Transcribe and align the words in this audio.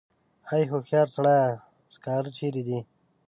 ای 0.53 0.63
هوښیار 0.71 1.07
سړیه 1.15 1.45
سکاره 1.93 2.29
چېرې 2.37 2.61
دي. 2.67 2.79